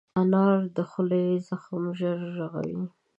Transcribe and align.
انار 0.21 0.59
د 0.75 0.77
خولې 0.89 1.25
زخم 1.47 1.83
ژر 1.99 2.19
رغوي. 2.37 2.81